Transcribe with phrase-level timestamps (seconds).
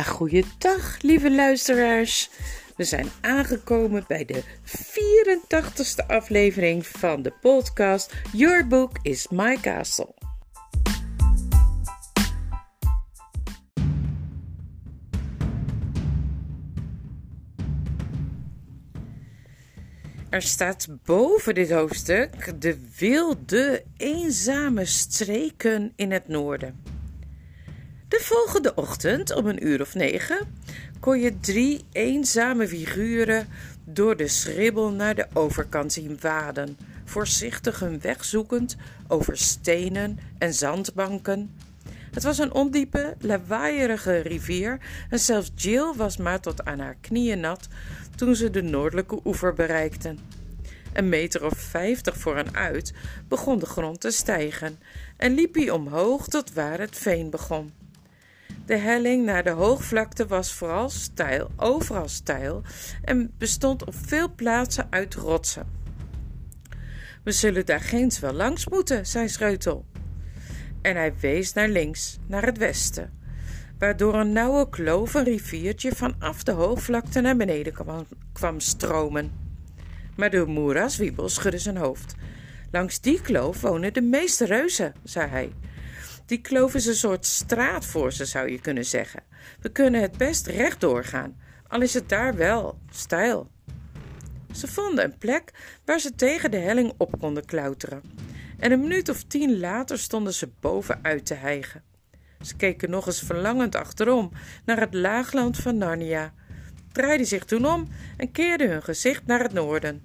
[0.00, 2.30] Een goede dag, lieve luisteraars.
[2.76, 10.14] We zijn aangekomen bij de 84ste aflevering van de podcast Your Book is My Castle.
[20.30, 26.89] Er staat boven dit hoofdstuk de wilde, eenzame streken in het noorden.
[28.10, 30.38] De volgende ochtend, om een uur of negen,
[31.00, 33.48] kon je drie eenzame figuren
[33.84, 38.76] door de schribbel naar de overkant zien waden, voorzichtig hun weg zoekend
[39.08, 41.54] over stenen en zandbanken.
[42.10, 44.78] Het was een ondiepe, lawaaierige rivier
[45.10, 47.68] en zelfs Jill was maar tot aan haar knieën nat
[48.16, 50.18] toen ze de noordelijke oever bereikten.
[50.92, 52.92] Een meter of vijftig voor hen uit
[53.28, 54.78] begon de grond te stijgen
[55.16, 57.79] en liep hij omhoog tot waar het veen begon.
[58.70, 62.62] De helling naar de hoogvlakte was vooral steil, overal steil
[63.02, 65.66] en bestond op veel plaatsen uit rotsen.
[67.24, 69.84] We zullen daar ginds wel langs moeten, zei Schreutel.
[70.82, 73.18] En hij wees naar links, naar het westen,
[73.78, 77.72] waardoor een nauwe kloof een riviertje vanaf de hoogvlakte naar beneden
[78.32, 79.32] kwam, stromen.
[80.16, 82.14] Maar de moeraswiebel schudde zijn hoofd.
[82.70, 85.52] Langs die kloof wonen de meeste reuzen, zei hij.
[86.30, 89.22] Die kloof is een soort straat voor ze, zou je kunnen zeggen.
[89.60, 91.36] We kunnen het best rechtdoor gaan,
[91.68, 93.50] al is het daar wel steil.
[94.52, 95.52] Ze vonden een plek
[95.84, 98.02] waar ze tegen de helling op konden klauteren.
[98.58, 101.82] En een minuut of tien later stonden ze bovenuit te hijgen.
[102.40, 104.30] Ze keken nog eens verlangend achterom
[104.64, 106.34] naar het laagland van Narnia,
[106.92, 110.02] draaiden zich toen om en keerden hun gezicht naar het noorden.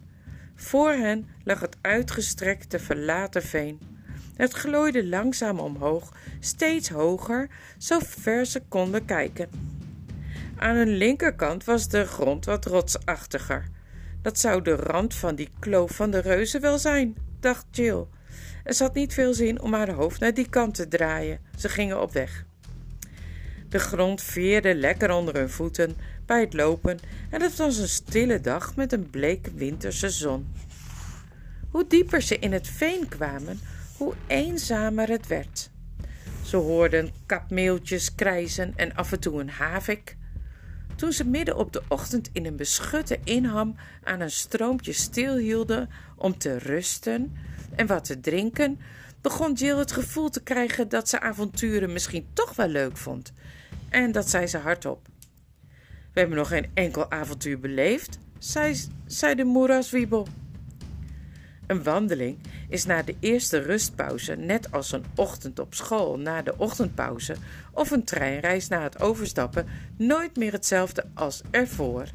[0.55, 3.94] Voor hen lag het uitgestrekte verlaten veen.
[4.35, 9.49] Het glooide langzaam omhoog, steeds hoger, zo ver ze konden kijken.
[10.57, 13.67] Aan hun linkerkant was de grond wat rotsachtiger.
[14.21, 18.05] Dat zou de rand van die kloof van de reuzen wel zijn, dacht Jill.
[18.63, 21.39] Er zat niet veel zin om haar hoofd naar die kant te draaien.
[21.57, 22.45] Ze gingen op weg.
[23.69, 28.41] De grond veerde lekker onder hun voeten bij het lopen en het was een stille
[28.41, 30.47] dag met een bleek winterse zon.
[31.69, 33.59] Hoe dieper ze in het veen kwamen,
[33.97, 35.69] hoe eenzamer het werd.
[36.43, 40.17] Ze hoorden kapmeeltjes krijzen en af en toe een havik.
[40.95, 46.37] Toen ze midden op de ochtend in een beschutte inham aan een stroompje stilhielden om
[46.37, 47.35] te rusten
[47.75, 48.79] en wat te drinken,
[49.21, 53.33] begon Jill het gevoel te krijgen dat ze avonturen misschien toch wel leuk vond.
[53.89, 55.07] En dat zei ze hardop.
[56.13, 60.27] We hebben nog geen enkel avontuur beleefd, zei, zei de moeraswiebel.
[61.67, 62.37] Een wandeling
[62.69, 67.35] is na de eerste rustpauze net als een ochtend op school na de ochtendpauze
[67.71, 69.67] of een treinreis na het overstappen
[69.97, 72.05] nooit meer hetzelfde als ervoor.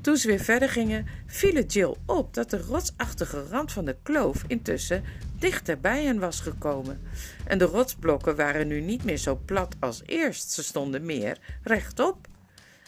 [0.00, 3.96] Toen ze weer verder gingen, viel het Jill op dat de rotsachtige rand van de
[4.02, 5.04] kloof intussen
[5.38, 7.00] dichter bij hen was gekomen.
[7.46, 12.26] En de rotsblokken waren nu niet meer zo plat als eerst, ze stonden meer rechtop.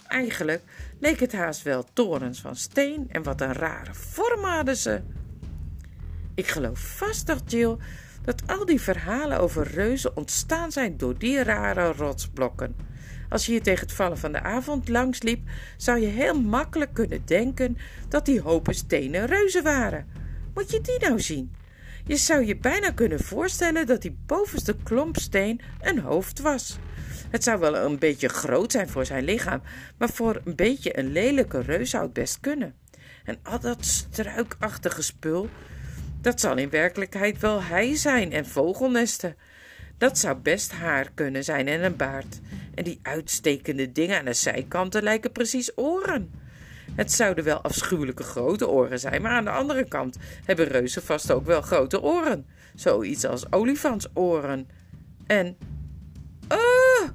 [0.07, 0.63] Eigenlijk
[1.01, 5.01] leek het haast wel torens van steen en wat een rare vorm hadden ze.
[6.35, 7.77] Ik geloof vast, Jill,
[8.23, 12.77] dat al die verhalen over reuzen ontstaan zijn door die rare rotsblokken.
[13.29, 16.95] Als je hier tegen het vallen van de avond langs liep, zou je heel makkelijk
[16.95, 17.77] kunnen denken
[18.09, 20.07] dat die hopen stenen reuzen waren.
[20.55, 21.55] Moet je die nou zien?
[22.07, 26.79] Je zou je bijna kunnen voorstellen dat die bovenste klomp steen een hoofd was.
[27.31, 29.63] Het zou wel een beetje groot zijn voor zijn lichaam,
[29.99, 32.75] maar voor een beetje een lelijke reus zou het best kunnen.
[33.25, 35.49] En al dat struikachtige spul,
[36.23, 39.37] dat zal in werkelijkheid wel hij zijn en vogelnesten.
[39.99, 42.41] Dat zou best haar kunnen zijn en een baard.
[42.75, 46.31] En die uitstekende dingen aan de zijkanten lijken precies oren.
[46.95, 51.31] Het zouden wel afschuwelijke grote oren zijn, maar aan de andere kant hebben reuzen vast
[51.31, 52.47] ook wel grote oren.
[52.75, 54.69] Zoiets als olifantsoren.
[55.27, 55.57] En.
[56.49, 57.09] Oh!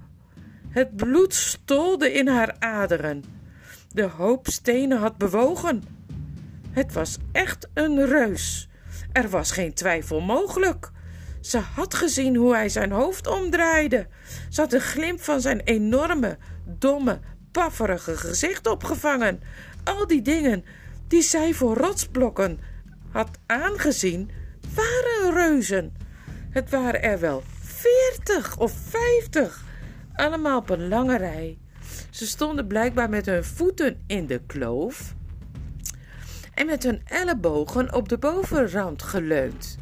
[0.69, 3.23] Het bloed stolde in haar aderen.
[3.89, 5.83] De hoop stenen had bewogen.
[6.71, 8.66] Het was echt een reus.
[9.17, 10.91] Er was geen twijfel mogelijk.
[11.41, 14.07] Ze had gezien hoe hij zijn hoofd omdraaide.
[14.49, 17.19] Ze had een glimp van zijn enorme, domme,
[17.51, 19.41] pafferige gezicht opgevangen.
[19.83, 20.65] Al die dingen
[21.07, 22.59] die zij voor rotsblokken
[23.11, 24.31] had aangezien,
[24.73, 25.93] waren reuzen.
[26.49, 29.63] Het waren er wel veertig of vijftig,
[30.13, 31.57] allemaal op een lange rij.
[32.09, 35.15] Ze stonden blijkbaar met hun voeten in de kloof
[36.57, 39.77] en met hun ellebogen op de bovenrand geleund.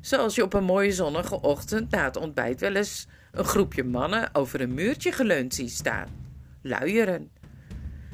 [0.00, 4.34] Zoals je op een mooie zonnige ochtend na het ontbijt wel eens een groepje mannen
[4.34, 6.08] over een muurtje geleund ziet staan.
[6.62, 7.30] luieren.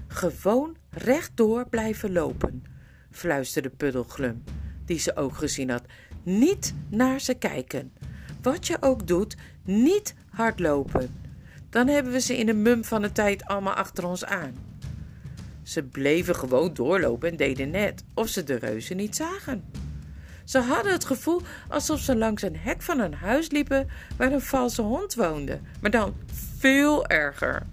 [0.06, 2.64] Gewoon rechtdoor blijven lopen,
[3.10, 4.44] fluisterde Puddelglum,
[4.84, 5.84] die ze ook gezien had.
[6.22, 7.92] Niet naar ze kijken.
[8.42, 11.14] Wat je ook doet, niet hardlopen.
[11.70, 14.73] Dan hebben we ze in de mum van de tijd allemaal achter ons aan.
[15.64, 19.64] Ze bleven gewoon doorlopen en deden net of ze de reuzen niet zagen.
[20.44, 24.40] Ze hadden het gevoel alsof ze langs een hek van een huis liepen waar een
[24.40, 26.14] valse hond woonde, maar dan
[26.58, 27.66] veel erger.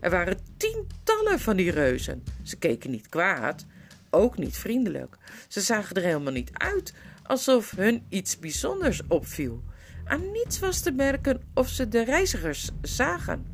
[0.00, 2.22] Er waren tientallen van die reuzen.
[2.42, 3.66] Ze keken niet kwaad,
[4.10, 5.16] ook niet vriendelijk.
[5.48, 9.62] Ze zagen er helemaal niet uit alsof hun iets bijzonders opviel.
[10.04, 13.46] Aan niets was te merken of ze de reizigers zagen.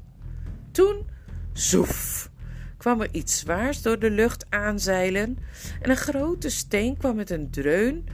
[0.71, 1.07] Toen,
[1.53, 2.31] zoef,
[2.83, 5.39] kwam er iets zwaars door de lucht aanzeilen
[5.81, 8.05] en een grote steen kwam met een dreun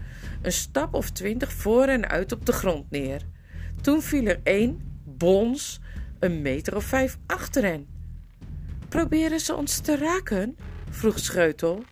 [0.42, 3.22] een stap of twintig voor en uit op de grond neer.
[3.80, 5.80] Toen viel er één, bons,
[6.18, 7.86] een meter of vijf achter hen.
[8.88, 10.56] Proberen ze ons te raken?
[10.90, 11.82] vroeg Scheutel.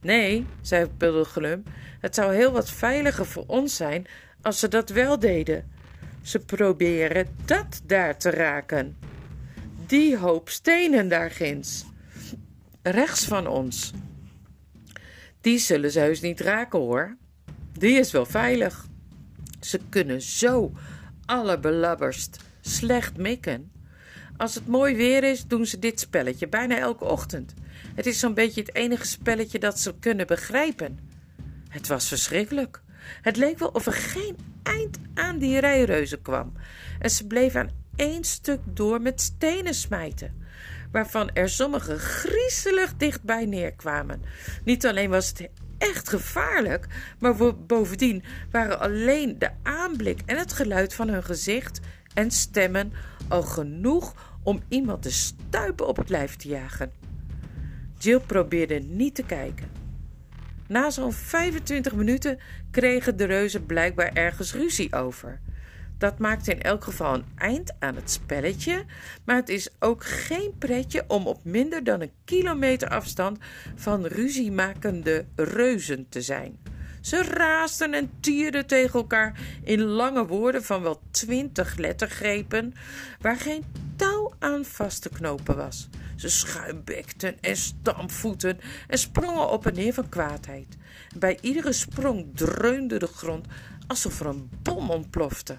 [0.00, 1.62] Nee, zei Puddelglum,
[2.00, 4.06] het zou heel wat veiliger voor ons zijn
[4.42, 5.70] als ze dat wel deden.
[6.22, 8.96] Ze proberen dat daar te raken.
[9.86, 11.88] Die hoop stenen daar ginds.
[12.82, 13.92] Rechts van ons.
[15.40, 17.16] Die zullen ze heus niet raken hoor.
[17.72, 18.86] Die is wel veilig.
[19.60, 20.72] Ze kunnen zo
[21.26, 23.72] allerbelabberst slecht mikken.
[24.36, 27.54] Als het mooi weer is, doen ze dit spelletje bijna elke ochtend.
[27.94, 30.98] Het is zo'n beetje het enige spelletje dat ze kunnen begrijpen.
[31.68, 32.82] Het was verschrikkelijk.
[33.22, 36.52] Het leek wel of er geen eind aan die rijreuzen kwam.
[36.98, 40.39] En ze bleven aan één stuk door met stenen smijten
[40.92, 44.22] waarvan er sommige griezelig dichtbij neerkwamen.
[44.64, 45.48] Niet alleen was het
[45.78, 46.86] echt gevaarlijk,
[47.18, 51.80] maar bovendien waren alleen de aanblik en het geluid van hun gezicht
[52.14, 52.92] en stemmen
[53.28, 56.92] al genoeg om iemand de stuipen op het lijf te jagen.
[57.98, 59.68] Jill probeerde niet te kijken.
[60.68, 62.38] Na zo'n 25 minuten
[62.70, 65.40] kregen de reuzen blijkbaar ergens ruzie over.
[66.00, 68.84] Dat maakt in elk geval een eind aan het spelletje,
[69.24, 73.38] maar het is ook geen pretje om op minder dan een kilometer afstand
[73.74, 76.58] van ruziemakende reuzen te zijn.
[77.00, 82.74] Ze raasden en tierden tegen elkaar in lange woorden van wel twintig lettergrepen,
[83.20, 83.64] waar geen
[83.96, 85.88] touw aan vast te knopen was.
[86.16, 88.58] Ze schuimbekten en stampvoeten
[88.88, 90.76] en sprongen op en neer van kwaadheid.
[91.16, 93.46] Bij iedere sprong dreunde de grond
[93.86, 95.58] alsof er een bom ontplofte.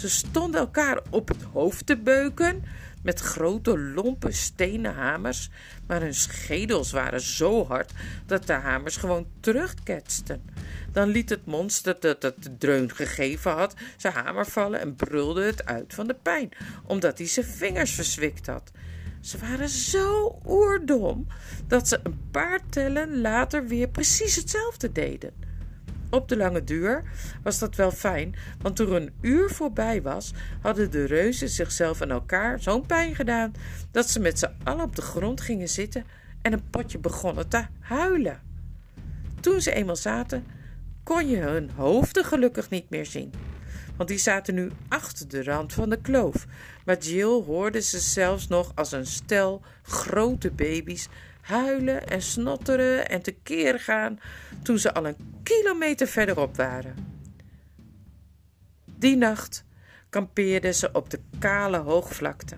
[0.00, 2.64] Ze stonden elkaar op het hoofd te beuken
[3.02, 5.50] met grote lompe stenen hamers,
[5.86, 7.92] maar hun schedels waren zo hard
[8.26, 10.42] dat de hamers gewoon terugketsten.
[10.92, 15.42] Dan liet het monster dat het de dreun gegeven had zijn hamer vallen en brulde
[15.42, 16.48] het uit van de pijn,
[16.86, 18.70] omdat hij zijn vingers verzwikt had.
[19.20, 21.26] Ze waren zo oerdom
[21.66, 25.49] dat ze een paar tellen later weer precies hetzelfde deden.
[26.10, 27.02] Op de lange duur
[27.42, 32.10] was dat wel fijn, want toen een uur voorbij was, hadden de reuzen zichzelf en
[32.10, 33.52] elkaar zo'n pijn gedaan
[33.90, 36.04] dat ze met z'n allen op de grond gingen zitten
[36.42, 38.40] en een potje begonnen te huilen.
[39.40, 40.44] Toen ze eenmaal zaten,
[41.02, 43.32] kon je hun hoofden gelukkig niet meer zien,
[43.96, 46.46] want die zaten nu achter de rand van de kloof.
[46.84, 51.08] Maar Jill hoorde ze zelfs nog als een stel grote baby's
[51.50, 54.20] huilen en snotteren en tekeer gaan
[54.62, 56.94] toen ze al een kilometer verderop waren.
[58.84, 59.64] Die nacht
[60.08, 62.56] kampeerden ze op de kale hoogvlakte.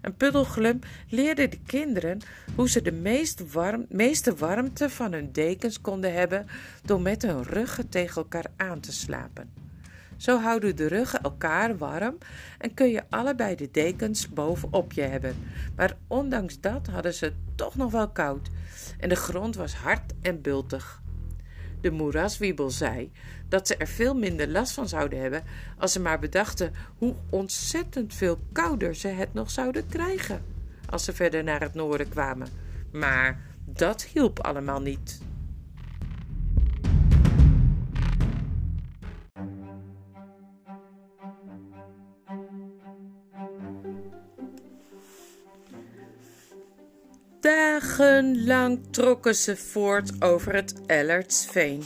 [0.00, 2.20] En Puddelglum leerde de kinderen
[2.54, 6.46] hoe ze de meest warm, meeste warmte van hun dekens konden hebben
[6.84, 9.67] door met hun ruggen tegen elkaar aan te slapen.
[10.18, 12.18] Zo houden de ruggen elkaar warm
[12.58, 15.36] en kun je allebei de dekens bovenop je hebben.
[15.76, 18.48] Maar ondanks dat hadden ze toch nog wel koud
[18.98, 21.02] en de grond was hard en bultig.
[21.80, 23.12] De moeraswiebel zei
[23.48, 25.44] dat ze er veel minder last van zouden hebben
[25.78, 30.42] als ze maar bedachten hoe ontzettend veel kouder ze het nog zouden krijgen
[30.90, 32.48] als ze verder naar het noorden kwamen.
[32.92, 35.20] Maar dat hielp allemaal niet.
[47.48, 51.82] Dagenlang trokken ze voort over het Ellertsveen.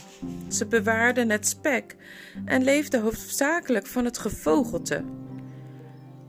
[0.49, 1.97] Ze bewaarden het spek
[2.45, 5.04] en leefden hoofdzakelijk van het gevogelte.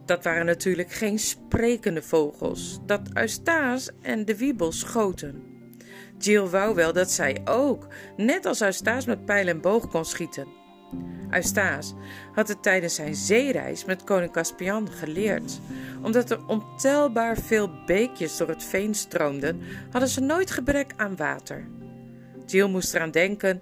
[0.05, 5.43] Dat waren natuurlijk geen sprekende vogels, dat Eustace en de wiebel schoten.
[6.17, 7.87] Jill wou wel dat zij ook,
[8.17, 10.62] net als Eustace met pijl en boog kon schieten.
[11.31, 11.93] Eustace
[12.33, 15.59] had het tijdens zijn zeereis met koning Caspian geleerd.
[16.01, 21.67] Omdat er ontelbaar veel beekjes door het veen stroomden, hadden ze nooit gebrek aan water.
[22.45, 23.61] Jill moest eraan denken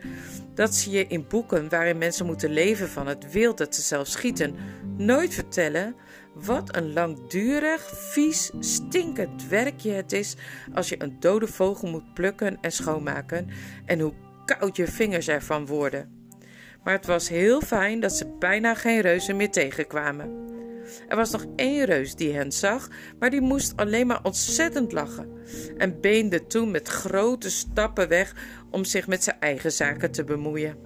[0.54, 4.08] dat ze je in boeken waarin mensen moeten leven van het wild dat ze zelf
[4.08, 4.56] schieten,
[4.98, 5.96] nooit vertellen
[6.34, 10.36] wat een langdurig, vies, stinkend werkje het is
[10.74, 13.48] als je een dode vogel moet plukken en schoonmaken
[13.86, 14.14] en hoe
[14.46, 16.21] koud je vingers ervan worden.
[16.84, 20.50] Maar het was heel fijn dat ze bijna geen reuzen meer tegenkwamen.
[21.08, 25.30] Er was nog één reus die hen zag, maar die moest alleen maar ontzettend lachen
[25.78, 28.36] en beende toen met grote stappen weg
[28.72, 30.78] om zich met zijn eigen zaken te bemoeien.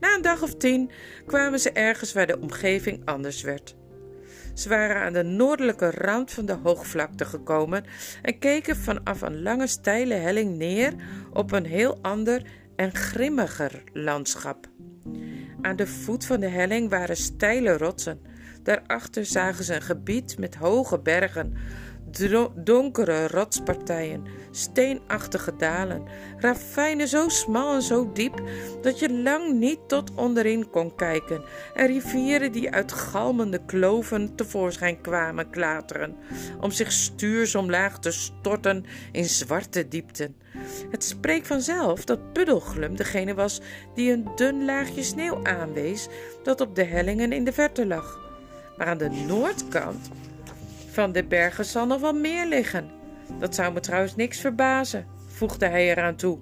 [0.00, 0.90] Na een dag of tien
[1.26, 3.76] kwamen ze ergens waar de omgeving anders werd.
[4.54, 7.84] Ze waren aan de noordelijke rand van de hoogvlakte gekomen
[8.22, 10.94] en keken vanaf een lange steile helling neer
[11.32, 12.42] op een heel ander
[12.76, 14.68] en grimmiger landschap.
[15.60, 18.20] Aan de voet van de helling waren steile rotsen.
[18.62, 21.56] Daarachter zagen ze een gebied met hoge bergen,
[22.54, 26.02] donkere rotspartijen, steenachtige dalen,
[26.38, 28.42] ravijnen zo smal en zo diep
[28.82, 31.42] dat je lang niet tot onderin kon kijken,
[31.74, 36.16] en rivieren die uit galmende kloven tevoorschijn kwamen klateren,
[36.60, 40.36] om zich stuurs omlaag te storten in zwarte diepten.
[40.90, 43.60] Het spreekt vanzelf dat Puddelglum degene was
[43.94, 46.08] die een dun laagje sneeuw aanwees
[46.42, 48.20] dat op de hellingen in de verte lag.
[48.76, 50.10] Maar aan de noordkant
[50.90, 52.90] van de bergen zal nog wel meer liggen.
[53.38, 56.38] Dat zou me trouwens niks verbazen, voegde hij eraan toe.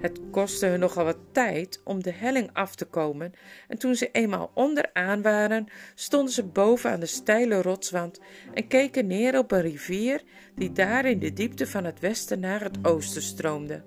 [0.00, 3.32] Het kostte hun nogal wat tijd om de helling af te komen,
[3.68, 8.20] en toen ze eenmaal onderaan waren, stonden ze boven aan de steile rotswand
[8.54, 10.22] en keken neer op een rivier
[10.54, 13.82] die daar in de diepte van het westen naar het oosten stroomde.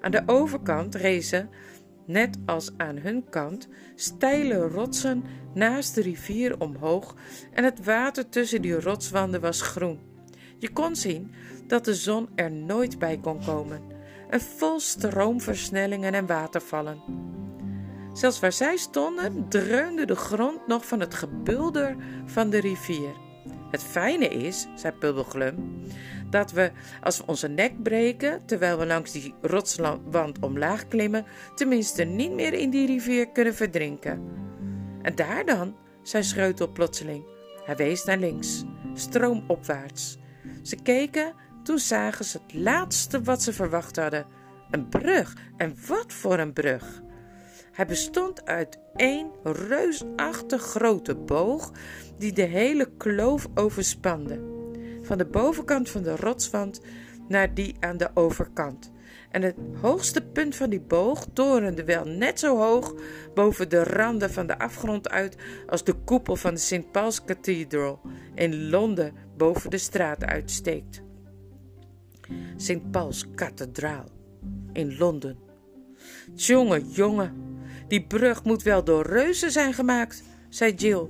[0.00, 1.50] Aan de overkant rezen,
[2.08, 5.24] net als aan hun kant, steile rotsen
[5.54, 7.14] naast de rivier omhoog
[7.52, 10.00] en het water tussen die rotswanden was groen.
[10.58, 11.32] Je kon zien
[11.66, 13.80] dat de zon er nooit bij kon komen
[14.30, 17.02] en vol stroomversnellingen en watervallen.
[18.12, 23.12] Zelfs waar zij stonden, dreunde de grond nog van het gebulder van de rivier.
[23.70, 25.82] Het fijne is, zei Pubbelglum,
[26.30, 26.70] dat we,
[27.02, 32.52] als we onze nek breken terwijl we langs die rotswand omlaag klimmen, tenminste niet meer
[32.52, 34.22] in die rivier kunnen verdrinken.
[35.02, 37.24] En daar dan, zei Schreutel plotseling.
[37.64, 40.18] Hij wees naar links, stroomopwaarts.
[40.62, 44.26] Ze keken, toen zagen ze het laatste wat ze verwacht hadden:
[44.70, 45.36] een brug.
[45.56, 47.02] En wat voor een brug!
[47.72, 51.72] Hij bestond uit één reusachtig grote boog
[52.18, 54.57] die de hele kloof overspande.
[55.08, 56.80] Van de bovenkant van de rotswand
[57.28, 58.90] naar die aan de overkant.
[59.30, 62.94] En het hoogste punt van die boog torende wel net zo hoog
[63.34, 65.36] boven de randen van de afgrond uit
[65.66, 66.90] als de koepel van de St.
[66.92, 68.00] Paul's Cathedral
[68.34, 71.02] in Londen boven de straat uitsteekt.
[72.56, 72.90] St.
[72.90, 74.08] Paul's Kathedraal
[74.72, 75.38] in Londen.
[76.34, 77.32] Jonge, jongen,
[77.86, 81.06] die brug moet wel door reuzen zijn gemaakt, zei Jill.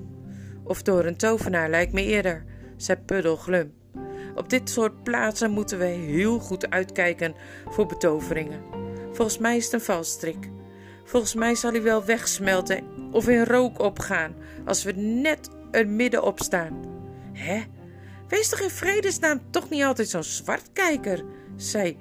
[0.63, 2.45] Of door een tovenaar lijkt me eerder,
[2.77, 3.77] zei Puddle glum.
[4.39, 7.35] Op dit soort plaatsen moeten we heel goed uitkijken
[7.69, 8.63] voor betoveringen.
[9.11, 10.49] Volgens mij is het een valstrik.
[11.03, 16.39] Volgens mij zal hij wel wegsmelten of in rook opgaan als we net er middenop
[16.39, 16.79] staan.
[17.33, 17.63] Hè?
[18.27, 21.23] Wees toch in vredesnaam toch niet altijd zo'n zwartkijker,
[21.55, 21.97] zei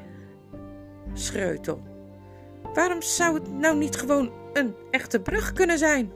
[1.13, 1.83] Schreutel.
[2.75, 6.13] Waarom zou het nou niet gewoon een echte brug kunnen zijn?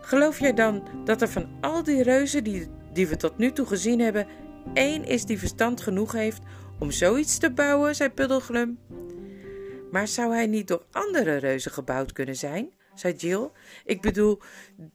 [0.00, 3.66] Geloof jij dan dat er van al die reuzen die, die we tot nu toe
[3.66, 4.26] gezien hebben,
[4.74, 6.42] één is die verstand genoeg heeft
[6.78, 8.78] om zoiets te bouwen, zei Puddelglum.
[9.90, 12.74] Maar zou hij niet door andere reuzen gebouwd kunnen zijn?
[12.98, 13.50] zei Jill.
[13.84, 14.40] Ik bedoel,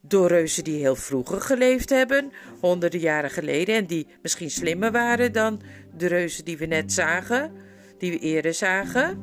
[0.01, 5.31] door reuzen die heel vroeger geleefd hebben, honderden jaren geleden, en die misschien slimmer waren
[5.31, 5.61] dan
[5.97, 7.51] de reuzen die we net zagen,
[7.97, 9.19] die we eerder zagen.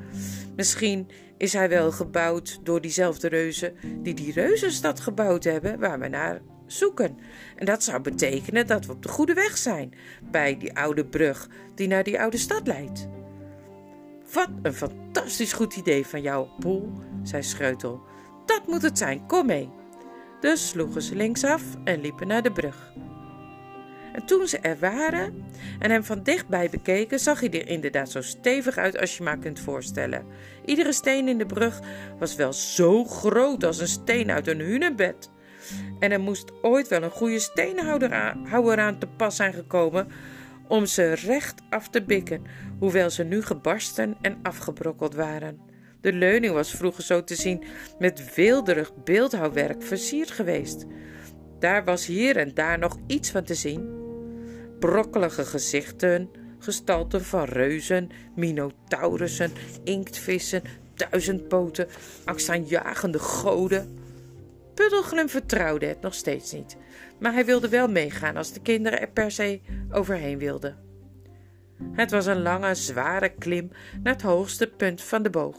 [0.56, 6.08] Misschien is hij wel gebouwd door diezelfde reuzen die die reuzenstad gebouwd hebben, waar we
[6.08, 6.40] naar
[6.72, 7.18] zoeken.
[7.56, 9.92] En dat zou betekenen dat we op de goede weg zijn
[10.30, 13.08] bij die oude brug die naar die oude stad leidt.
[14.32, 18.00] Wat een fantastisch goed idee van jou, Poel, zei Schreutel.
[18.46, 19.70] Dat moet het zijn, kom mee.
[20.40, 22.92] Dus sloegen ze linksaf en liepen naar de brug.
[24.12, 25.44] En toen ze er waren
[25.78, 29.38] en hem van dichtbij bekeken, zag hij er inderdaad zo stevig uit als je maar
[29.38, 30.26] kunt voorstellen.
[30.64, 31.80] Iedere steen in de brug
[32.18, 35.30] was wel zo groot als een steen uit een hunebed.
[35.98, 38.12] En er moest ooit wel een goede steenhouder
[38.78, 40.08] aan te pas zijn gekomen
[40.68, 42.42] om ze recht af te bikken,
[42.78, 45.60] hoewel ze nu gebarsten en afgebrokkeld waren.
[46.00, 47.64] De leuning was vroeger zo te zien
[47.98, 50.86] met weelderig beeldhouwwerk versierd geweest.
[51.58, 53.96] Daar was hier en daar nog iets van te zien.
[54.78, 59.50] Brokkelige gezichten, gestalten van reuzen, minotaurussen,
[59.84, 60.62] inktvissen,
[60.94, 61.88] duizendpoten,
[62.24, 63.98] angstaanjagende goden.
[64.78, 66.76] Puddelglum vertrouwde het nog steeds niet,
[67.18, 70.76] maar hij wilde wel meegaan als de kinderen er per se overheen wilden.
[71.92, 73.70] Het was een lange, zware klim
[74.02, 75.56] naar het hoogste punt van de boog.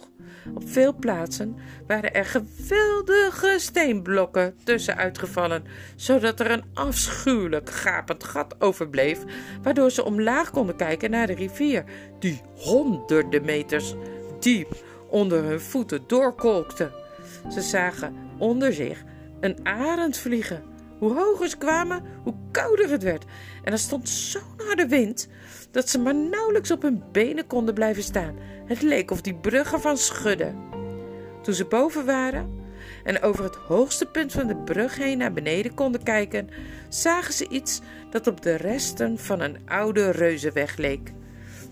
[0.53, 1.55] Op veel plaatsen
[1.87, 5.63] waren er geweldige steenblokken tussen uitgevallen,
[5.95, 9.19] zodat er een afschuwelijk gapend gat overbleef,
[9.61, 11.83] waardoor ze omlaag konden kijken naar de rivier,
[12.19, 13.95] die honderden meters
[14.39, 16.91] diep onder hun voeten doorkolkte.
[17.49, 19.03] Ze zagen onder zich
[19.39, 20.63] een arend vliegen.
[20.99, 23.25] Hoe hoger ze kwamen, hoe kouder het werd.
[23.63, 25.27] En er stond zo'n harde wind
[25.71, 28.35] dat ze maar nauwelijks op hun benen konden blijven staan.
[28.65, 30.55] Het leek of die bruggen van schudden.
[31.41, 32.57] Toen ze boven waren
[33.03, 36.49] en over het hoogste punt van de brug heen naar beneden konden kijken,
[36.89, 41.13] zagen ze iets dat op de resten van een oude reuzenweg leek,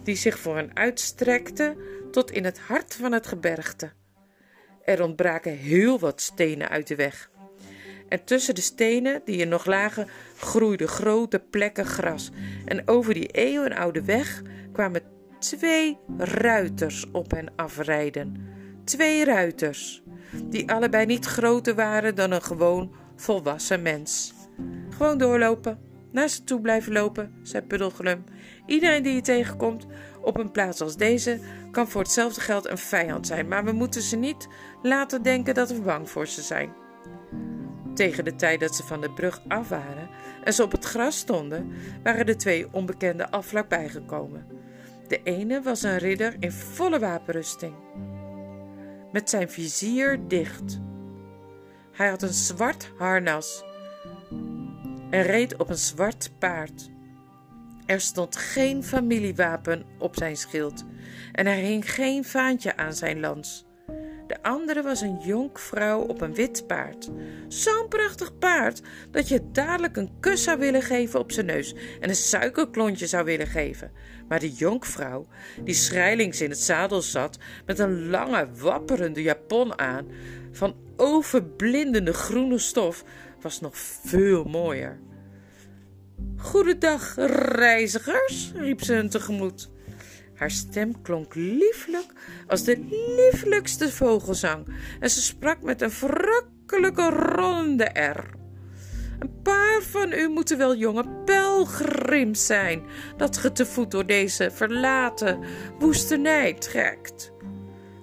[0.03, 1.75] die zich voor hen uitstrekte
[2.11, 3.91] tot in het hart van het gebergte.
[4.83, 7.29] Er ontbraken heel wat stenen uit de weg.
[8.09, 12.31] En tussen de stenen die er nog lagen, groeiden grote plekken gras.
[12.65, 15.01] En over die eeuwenoude weg kwamen
[15.39, 18.55] twee ruiters op hen afrijden.
[18.83, 20.03] Twee ruiters,
[20.43, 24.33] die allebei niet groter waren dan een gewoon volwassen mens.
[24.89, 25.79] Gewoon doorlopen,
[26.11, 28.23] naar ze toe blijven lopen, zei Puddelglum.
[28.65, 29.85] Iedereen die je tegenkomt
[30.21, 31.39] op een plaats als deze
[31.71, 34.47] kan voor hetzelfde geld een vijand zijn, maar we moeten ze niet
[34.81, 36.85] laten denken dat we bang voor ze zijn.
[37.97, 40.09] Tegen de tijd dat ze van de brug af waren
[40.43, 41.73] en ze op het gras stonden,
[42.03, 44.47] waren de twee onbekenden al vlakbij gekomen.
[45.07, 47.73] De ene was een ridder in volle wapenrusting,
[49.11, 50.79] met zijn vizier dicht.
[51.91, 53.63] Hij had een zwart harnas
[55.09, 56.89] en reed op een zwart paard.
[57.85, 60.85] Er stond geen familiewapen op zijn schild
[61.31, 63.66] en er hing geen vaantje aan zijn lans.
[64.47, 67.09] De andere was een jonkvrouw op een wit paard.
[67.47, 68.81] Zo'n prachtig paard
[69.11, 73.25] dat je dadelijk een kus zou willen geven op zijn neus en een suikerklontje zou
[73.25, 73.91] willen geven.
[74.27, 75.27] Maar de jonkvrouw,
[75.63, 80.07] die schrijlings in het zadel zat met een lange, wapperende japon aan
[80.51, 83.03] van overblindende groene stof,
[83.41, 84.99] was nog veel mooier.
[86.37, 87.15] Goedendag,
[87.55, 89.69] reizigers, riep ze hun tegemoet.
[90.37, 92.13] Haar stem klonk lieflijk
[92.47, 92.77] als de
[93.17, 94.67] lieflijkste vogelzang
[94.99, 98.35] en ze sprak met een verrukkelijke rollende R.
[99.19, 102.83] Een paar van u moeten wel jonge pelgrims zijn,
[103.17, 105.39] dat ge te voet door deze verlaten
[105.79, 107.31] woestenij trekt.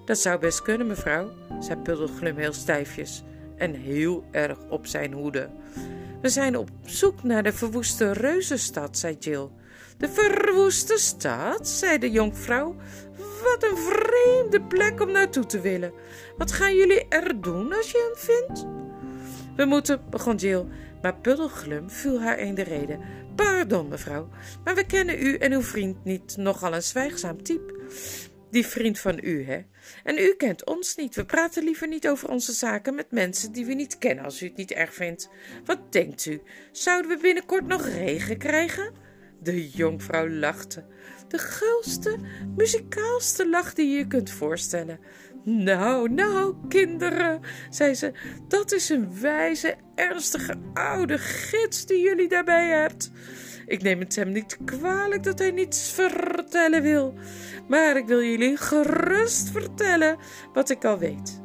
[0.04, 3.22] Dat zou best kunnen, mevrouw, zei Puddelglum heel stijfjes
[3.56, 5.50] en heel erg op zijn hoede.
[6.20, 9.48] We zijn op zoek naar de verwoeste reuzenstad, zei Jill.
[9.98, 12.76] De verwoeste stad, zei de jonkvrouw.
[13.42, 15.92] Wat een vreemde plek om naartoe te willen.
[16.36, 18.66] Wat gaan jullie er doen als je hem vindt?
[19.56, 20.66] We moeten, begon Jill,
[21.02, 23.00] maar Puddelglum viel haar in de reden.
[23.34, 24.28] Pardon, mevrouw,
[24.64, 27.72] maar we kennen u en uw vriend niet nogal een zwijgzaam type.
[28.50, 29.60] Die vriend van u, hè?
[30.04, 31.14] En u kent ons niet.
[31.14, 34.46] We praten liever niet over onze zaken met mensen die we niet kennen, als u
[34.46, 35.28] het niet erg vindt.
[35.64, 36.40] Wat denkt u?
[36.72, 38.92] Zouden we binnenkort nog regen krijgen?
[39.44, 40.84] De jonkvrouw lachte.
[41.28, 42.16] De gulste,
[42.56, 44.98] muzikaalste lach die je je kunt voorstellen.
[45.44, 48.12] Nou, nou, kinderen, zei ze,
[48.48, 53.10] dat is een wijze, ernstige oude gids die jullie daarbij hebt.
[53.66, 57.14] Ik neem het hem niet kwalijk dat hij niets vertellen wil,
[57.68, 60.16] maar ik wil jullie gerust vertellen
[60.52, 61.42] wat ik al weet.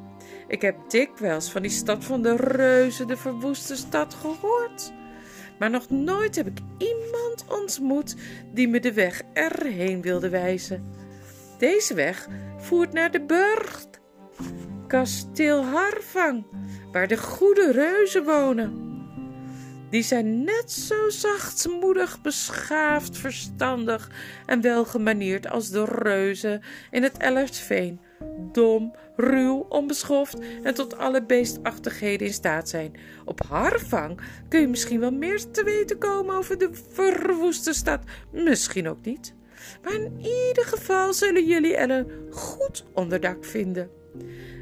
[0.47, 4.93] Ik heb dikwijls van die stad van de reuzen, de verwoeste stad, gehoord.
[5.59, 8.15] Maar nog nooit heb ik iemand ontmoet
[8.53, 10.83] die me de weg erheen wilde wijzen.
[11.57, 13.99] Deze weg voert naar de burcht,
[14.87, 16.45] kasteel Harvang,
[16.91, 18.87] waar de goede reuzen wonen.
[19.89, 24.11] Die zijn net zo zachtmoedig, beschaafd, verstandig
[24.45, 27.99] en welgemanierd als de reuzen in het Ellersveen.
[28.51, 32.95] Dom, ruw, onbeschoft en tot alle beestachtigheden in staat zijn.
[33.25, 37.99] Op Harvang kun je misschien wel meer te weten komen over de verwoeste stad.
[38.31, 39.33] Misschien ook niet.
[39.83, 43.89] Maar in ieder geval zullen jullie er een goed onderdak vinden.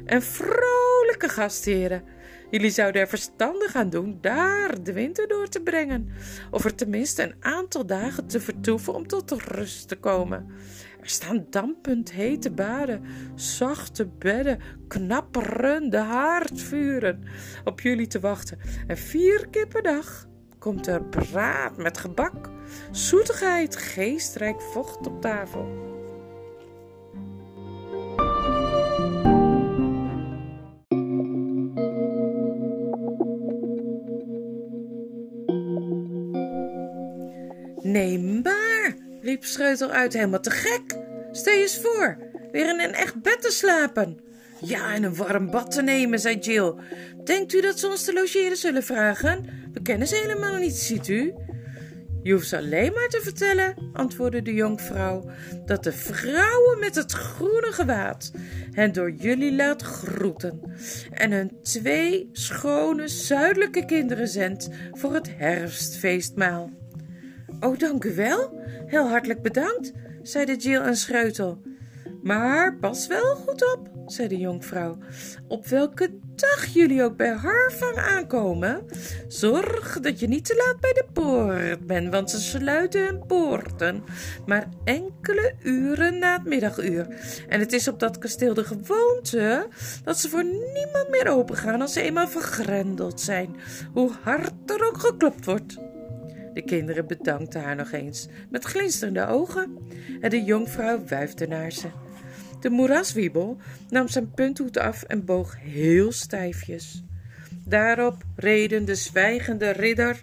[0.04, 2.04] En vrolijke gastheren.
[2.50, 6.08] Jullie zouden er verstandig aan doen daar de winter door te brengen,
[6.50, 10.46] of er tenminste een aantal dagen te vertoeven om tot rust te komen.
[11.08, 17.24] Er staan dampend hete baden, zachte bedden, knapperende haardvuren
[17.64, 18.58] op jullie te wachten.
[18.86, 20.26] En vier keer per dag
[20.58, 22.50] komt er braad met gebak,
[22.90, 25.87] zoetigheid, geestrijk vocht op tafel.
[39.40, 40.98] Riep uit, helemaal te gek.
[41.32, 42.16] Stel je eens voor,
[42.52, 44.18] weer in een echt bed te slapen.
[44.60, 46.74] Ja, en een warm bad te nemen, zei Jill.
[47.24, 49.46] Denkt u dat ze ons te logeren zullen vragen?
[49.72, 51.34] We kennen ze helemaal niet, ziet u.
[52.22, 55.30] Je hoeft ze alleen maar te vertellen, antwoordde de jonkvrouw,
[55.66, 58.30] dat de vrouwen met het groene gewaad
[58.72, 60.60] hen door jullie laat groeten
[61.10, 66.70] en hun twee schone zuidelijke kinderen zendt voor het herfstfeestmaal.
[67.60, 68.60] Oh, dank u wel.
[68.86, 69.92] Heel hartelijk bedankt,
[70.22, 71.62] zeiden Jill en Schreutel.
[72.22, 74.98] Maar pas wel goed op, zei de jonkvrouw.
[75.48, 78.84] Op welke dag jullie ook bij Harvang aankomen,
[79.28, 84.04] zorg dat je niet te laat bij de poort bent, want ze sluiten hun poorten
[84.46, 87.06] maar enkele uren na het middaguur.
[87.48, 89.66] En het is op dat kasteel de gewoonte
[90.04, 93.56] dat ze voor niemand meer opengaan als ze eenmaal vergrendeld zijn,
[93.92, 95.76] hoe hard er ook geklopt wordt.
[96.58, 99.78] De kinderen bedankten haar nog eens met glinsterende ogen
[100.20, 101.88] en de jonkvrouw wuifde naar ze.
[102.60, 103.56] De moeraswiebel
[103.88, 107.02] nam zijn punthoed af en boog heel stijfjes.
[107.64, 110.20] Daarop reden de zwijgende ridder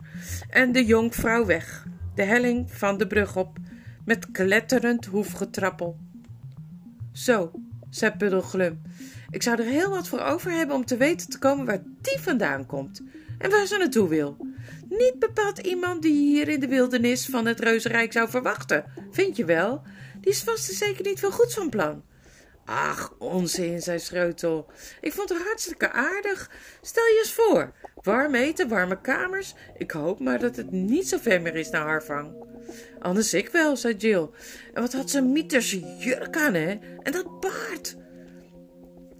[0.49, 3.57] en de jonkvrouw weg, de helling van de brug op,
[4.05, 5.97] met kletterend hoefgetrappel.
[7.11, 7.51] Zo,
[7.89, 8.81] zei Puddelglum,
[9.29, 12.19] ik zou er heel wat voor over hebben om te weten te komen waar die
[12.19, 13.01] vandaan komt
[13.37, 14.37] en waar ze naartoe wil.
[14.89, 19.45] Niet bepaald iemand die hier in de wildernis van het reuzenrijk zou verwachten, vind je
[19.45, 19.81] wel?
[20.21, 22.03] Die is vast zeker niet veel goeds van plan.
[22.65, 24.71] Ach, onzin, zei Schreutel.
[25.01, 26.51] Ik vond haar hartstikke aardig.
[26.81, 29.53] Stel je eens voor, warm eten, warme kamers.
[29.77, 32.33] Ik hoop maar dat het niet zo ver meer is naar Harvang.
[32.99, 34.29] Anders ik wel, zei Jill.
[34.73, 36.79] En wat had ze mieterse jurk aan, hè?
[37.03, 37.95] En dat paard.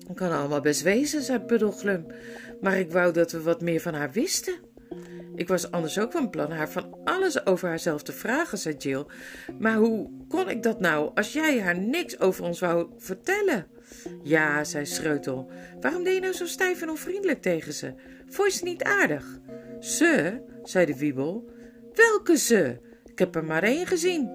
[0.08, 2.06] Dat kan allemaal best wezen, zei Puddelglum.
[2.66, 4.54] Maar ik wou dat we wat meer van haar wisten.
[5.36, 9.06] Ik was anders ook van plan haar van alles over haarzelf te vragen, zei Jill.
[9.60, 13.68] Maar hoe kon ik dat nou als jij haar niks over ons wou vertellen?
[14.24, 15.52] Ja, zei Schreutel.
[15.82, 17.94] Waarom deed je nou zo stijf en onvriendelijk tegen ze?
[18.28, 19.40] Vond je ze niet aardig?
[19.80, 21.50] Ze, zei de wiebel.
[21.94, 22.80] Welke ze?
[23.12, 24.30] Ik heb er maar één gezien.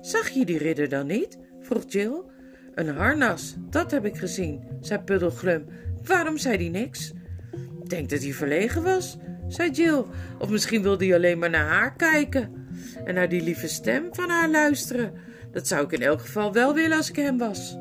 [0.00, 1.38] Zag je die ridder dan niet?
[1.60, 2.22] vroeg Jill.
[2.74, 5.66] Een harnas, dat heb ik gezien, zei Puddelglum.
[6.02, 7.12] Waarom zei die niks?
[7.94, 9.16] Denk dat hij verlegen was
[9.48, 10.04] zei Jill.
[10.38, 12.68] Of misschien wilde hij alleen maar naar haar kijken
[13.04, 15.12] en naar die lieve stem van haar luisteren.
[15.52, 17.76] Dat zou ik in elk geval wel willen als ik hem was.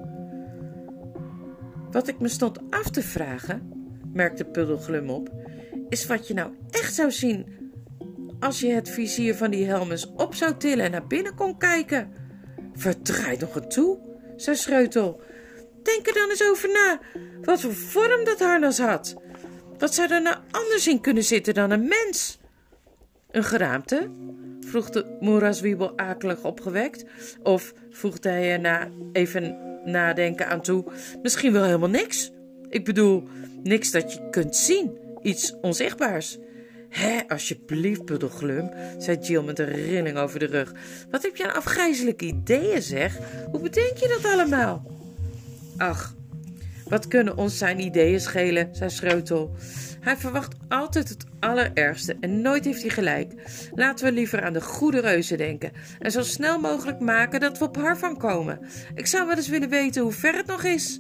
[1.92, 3.72] Wat ik me stond af te vragen,
[4.14, 5.30] merkte Puddelglum op,
[5.90, 7.72] is wat je nou echt zou zien
[8.40, 11.58] als je het vizier van die helm eens op zou tillen en naar binnen kon
[11.58, 12.12] kijken.
[12.74, 14.00] Verdraai nog een toe,
[14.36, 15.22] zei Schreutel.
[15.84, 17.00] Denk er dan eens over na,
[17.42, 19.23] wat voor vorm dat harnas had.
[19.84, 22.40] Wat zou er nou anders in kunnen zitten dan een mens?
[23.32, 24.10] Een geraamte?
[24.60, 27.06] vroeg de moeraswiebel akelig opgewekt.
[27.42, 30.86] Of voegde hij er na even nadenken aan toe:
[31.22, 32.32] misschien wel helemaal niks.
[32.70, 33.28] Ik bedoel,
[33.64, 36.38] niks dat je kunt zien, iets onzichtbaars.
[36.90, 40.74] Hé, alsjeblieft, Puddelglum, zei Jill met een rilling over de rug.
[41.12, 43.18] Wat heb je aan afgrijzelijke ideeën, zeg?
[43.52, 44.86] Hoe bedenk je dat allemaal?
[45.78, 46.16] Ach,
[46.94, 49.56] wat kunnen ons zijn ideeën schelen, zei Schreutel.
[50.00, 53.34] Hij verwacht altijd het allerergste en nooit heeft hij gelijk.
[53.76, 57.66] Laten we liever aan de goede reuzen denken en zo snel mogelijk maken dat we
[57.66, 58.60] op haar van komen.
[58.96, 61.00] Ik zou wel eens willen weten hoe ver het nog is.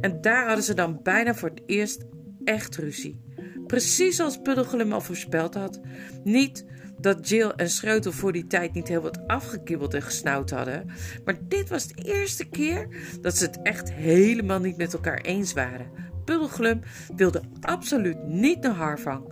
[0.00, 2.04] En daar hadden ze dan bijna voor het eerst
[2.44, 3.20] echt ruzie.
[3.66, 5.80] Precies als Puddelglum al voorspeld had.
[6.24, 6.64] Niet
[7.00, 10.90] dat Jill en Schreutel voor die tijd niet heel wat afgekibbeld en gesnauwd hadden.
[11.24, 12.88] Maar dit was de eerste keer
[13.20, 15.86] dat ze het echt helemaal niet met elkaar eens waren.
[16.24, 16.80] Puddelglum
[17.16, 19.24] wilde absoluut niet naar Harvang.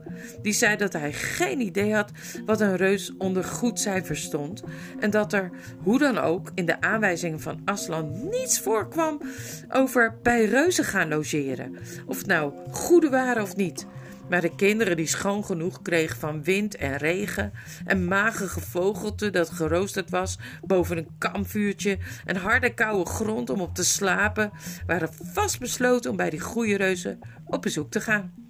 [0.42, 2.10] Die zei dat hij geen idee had
[2.46, 4.62] wat een reus onder goed cijfer stond
[4.98, 5.50] en dat er,
[5.82, 9.20] hoe dan ook, in de aanwijzingen van Aslan niets voorkwam
[9.68, 11.76] over bij reuzen gaan logeren.
[12.06, 13.86] Of het nou goede waren of niet.
[14.28, 17.52] Maar de kinderen die schoon genoeg kregen van wind en regen
[17.84, 23.74] en magere gevogelte dat geroosterd was boven een kampvuurtje en harde koude grond om op
[23.74, 24.50] te slapen,
[24.86, 28.43] waren vastbesloten om bij die goeie reuzen op bezoek te gaan.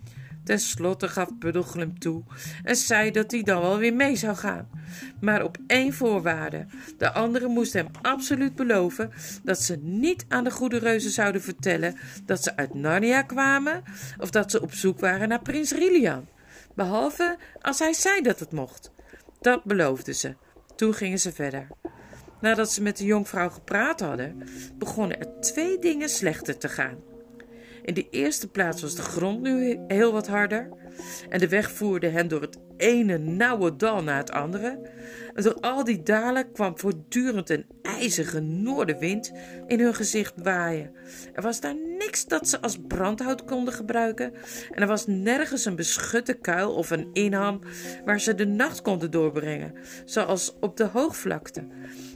[0.45, 2.23] Ten slotte gaf Puddelglum toe
[2.63, 4.69] en zei dat hij dan wel weer mee zou gaan.
[5.21, 6.67] Maar op één voorwaarde.
[6.99, 9.11] De anderen moesten hem absoluut beloven
[9.43, 13.83] dat ze niet aan de goede reuzen zouden vertellen dat ze uit Narnia kwamen
[14.19, 16.29] of dat ze op zoek waren naar prins Rilian.
[16.75, 18.93] Behalve als hij zei dat het mocht.
[19.41, 20.37] Dat beloofden ze.
[20.77, 21.69] Toen gingen ze verder.
[22.41, 24.43] Nadat ze met de jonkvrouw gepraat hadden,
[24.79, 27.14] begonnen er twee dingen slechter te gaan.
[27.85, 30.69] In de eerste plaats was de grond nu heel wat harder
[31.29, 34.91] en de weg voerde hen door het ene nauwe dal na het andere.
[35.35, 39.33] En door al die dalen kwam voortdurend een ijzige noordenwind
[39.67, 40.95] in hun gezicht waaien.
[41.33, 44.33] Er was daar niks dat ze als brandhout konden gebruiken
[44.71, 47.61] en er was nergens een beschutte kuil of een inham
[48.05, 51.67] waar ze de nacht konden doorbrengen, zoals op de hoogvlakte.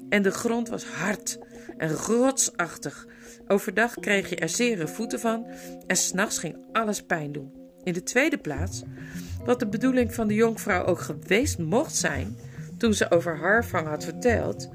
[0.08, 1.38] En de grond was hard
[1.76, 3.06] en rotsachtig.
[3.48, 5.46] Overdag kreeg je er zere voeten van
[5.86, 7.52] en s'nachts ging alles pijn doen.
[7.82, 8.82] In de tweede plaats,
[9.44, 12.36] wat de bedoeling van de jonkvrouw ook geweest mocht zijn,
[12.78, 14.68] toen ze over Harvang had verteld,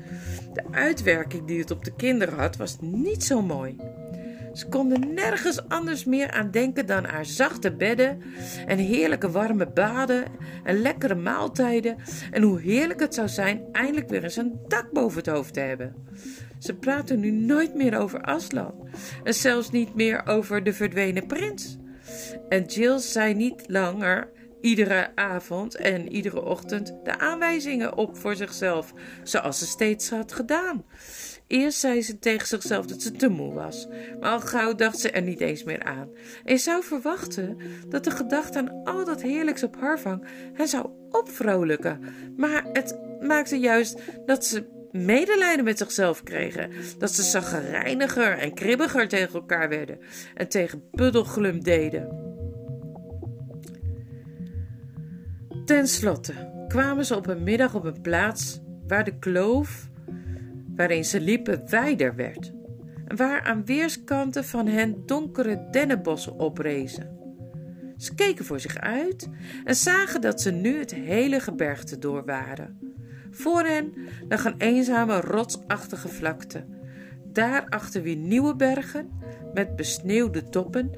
[0.53, 3.75] de uitwerking die het op de kinderen had, was niet zo mooi.
[4.53, 8.21] Ze konden nergens anders meer aan denken dan aan zachte bedden
[8.65, 10.23] en heerlijke warme baden
[10.63, 11.97] en lekkere maaltijden
[12.31, 15.59] en hoe heerlijk het zou zijn eindelijk weer eens een dak boven het hoofd te
[15.59, 15.95] hebben.
[16.59, 18.89] Ze praten nu nooit meer over Aslan
[19.23, 21.77] en zelfs niet meer over de verdwenen prins.
[22.49, 28.93] En Jill zei niet langer iedere avond en iedere ochtend de aanwijzingen op voor zichzelf,
[29.23, 30.85] zoals ze steeds had gedaan.
[31.53, 33.87] Eerst zei ze tegen zichzelf dat ze te moe was,
[34.19, 36.09] maar al gauw dacht ze er niet eens meer aan.
[36.43, 37.57] En zou verwachten
[37.89, 41.99] dat de gedachte aan al dat heerlijks op Harvang hen zou opvrolijken,
[42.37, 49.07] maar het maakte juist dat ze medelijden met zichzelf kregen, dat ze zaggerijniger en kribbiger
[49.07, 49.99] tegen elkaar werden
[50.33, 52.21] en tegen Puddelglum deden.
[55.65, 59.91] Ten slotte kwamen ze op een middag op een plaats waar de kloof
[60.75, 62.53] waarin ze liepen wijder werd
[63.07, 67.21] en waar aan weerskanten van hen donkere dennenbossen oprezen.
[67.97, 69.29] Ze keken voor zich uit
[69.63, 72.79] en zagen dat ze nu het hele gebergte door waren.
[73.31, 73.93] Voor hen
[74.27, 76.65] lag een eenzame rotsachtige vlakte.
[77.23, 79.09] Daarachter weer nieuwe bergen
[79.53, 80.91] met besneeuwde toppen,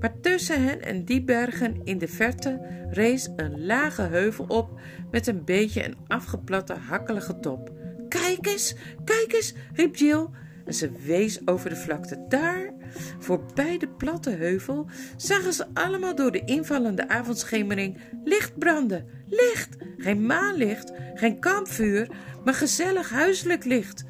[0.00, 5.26] maar tussen hen en die bergen in de verte rees een lage heuvel op met
[5.26, 7.72] een beetje een afgeplatte hakkelige top.
[8.12, 10.26] Kijk eens, kijk eens, riep Jill
[10.64, 12.24] en ze wees over de vlakte.
[12.28, 12.72] Daar,
[13.18, 19.06] voorbij de platte heuvel, zagen ze allemaal door de invallende avondschemering licht branden.
[19.26, 19.76] Licht!
[19.98, 22.08] Geen maanlicht, geen kampvuur,
[22.44, 24.04] maar gezellig huiselijk licht.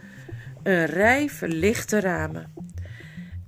[0.62, 2.53] Een rij verlichte ramen.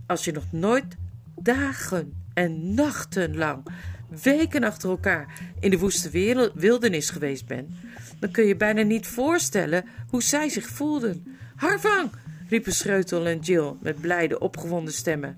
[0.07, 0.97] Als je nog nooit
[1.37, 3.67] dagen en nachten lang,
[4.23, 6.11] weken achter elkaar in de woeste
[6.55, 7.71] wildernis geweest bent,
[8.19, 11.37] dan kun je bijna niet voorstellen hoe zij zich voelden.
[11.57, 12.11] Harvang!
[12.49, 15.37] riepen Schreutel en Jill met blijde opgewonden stemmen.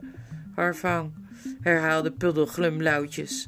[0.54, 1.12] Harvang,
[1.60, 3.46] herhaalde Puddel glumluidjes.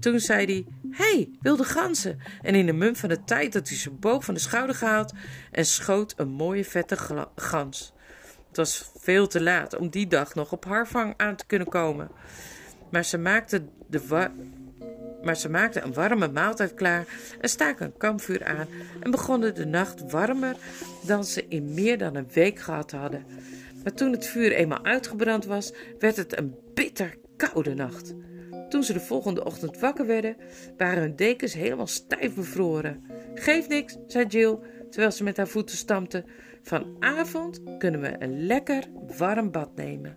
[0.00, 2.18] Toen zei hij, hey, wilde ganzen!
[2.42, 5.12] En in de mum van de tijd had hij zijn boog van de schouder gehaald
[5.50, 6.96] en schoot een mooie vette
[7.36, 7.92] gans.
[8.48, 12.10] Het was veel te laat om die dag nog op Harvang aan te kunnen komen.
[12.90, 14.00] Maar ze maakte de
[15.24, 17.06] maar ze maakten een warme maaltijd klaar
[17.40, 18.66] en staken een kampvuur aan
[19.00, 20.56] en begonnen de nacht warmer
[21.06, 23.24] dan ze in meer dan een week gehad hadden.
[23.82, 28.14] Maar toen het vuur eenmaal uitgebrand was, werd het een bitter koude nacht.
[28.68, 30.36] Toen ze de volgende ochtend wakker werden,
[30.76, 33.04] waren hun dekens helemaal stijf bevroren.
[33.34, 34.58] Geef niks, zei Jill,
[34.90, 36.24] terwijl ze met haar voeten stampte.
[36.62, 38.84] Vanavond kunnen we een lekker
[39.16, 40.16] warm bad nemen.